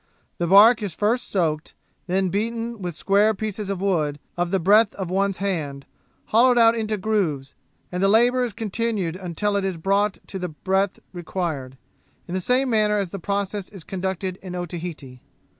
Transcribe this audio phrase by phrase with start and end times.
[0.39, 1.75] The bark is first soaked,
[2.07, 5.85] then beaten with square pieces of wood, of the breadth of one's hand,
[6.29, 7.53] hollowed out into grooves,
[7.91, 11.77] and the labour is continued until it is brought to the breadth required,
[12.27, 15.19] in the same manner as the process is conducted in Otaheite.